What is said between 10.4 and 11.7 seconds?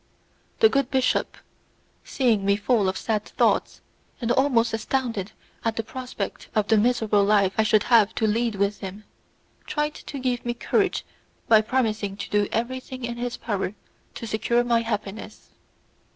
me courage by